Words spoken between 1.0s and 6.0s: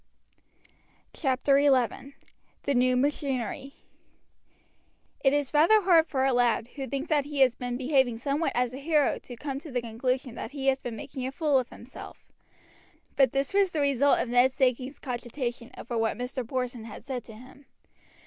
CHAPTER XI: THE NEW MACHINERY It is rather